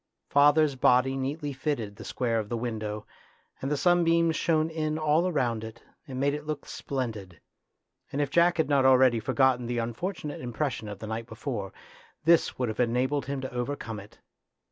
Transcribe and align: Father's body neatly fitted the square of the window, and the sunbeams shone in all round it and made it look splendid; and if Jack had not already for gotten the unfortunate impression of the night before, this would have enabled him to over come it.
Father's 0.31 0.73
body 0.75 1.15
neatly 1.15 1.53
fitted 1.53 1.95
the 1.95 2.03
square 2.03 2.39
of 2.39 2.49
the 2.49 2.57
window, 2.57 3.05
and 3.61 3.69
the 3.69 3.77
sunbeams 3.77 4.35
shone 4.35 4.67
in 4.67 4.97
all 4.97 5.31
round 5.31 5.63
it 5.63 5.83
and 6.07 6.19
made 6.19 6.33
it 6.33 6.47
look 6.47 6.65
splendid; 6.65 7.39
and 8.11 8.19
if 8.19 8.31
Jack 8.31 8.57
had 8.57 8.67
not 8.67 8.83
already 8.83 9.19
for 9.19 9.33
gotten 9.33 9.67
the 9.67 9.77
unfortunate 9.77 10.41
impression 10.41 10.87
of 10.89 10.97
the 10.97 11.05
night 11.05 11.27
before, 11.27 11.71
this 12.25 12.57
would 12.57 12.67
have 12.67 12.79
enabled 12.79 13.27
him 13.27 13.41
to 13.41 13.53
over 13.53 13.75
come 13.75 13.99
it. 13.99 14.17